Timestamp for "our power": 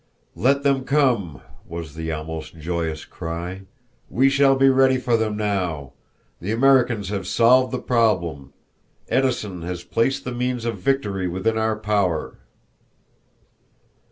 11.55-12.39